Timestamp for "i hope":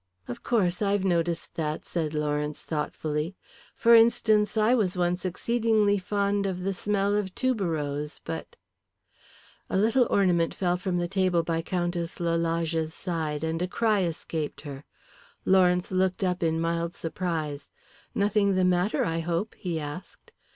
19.05-19.53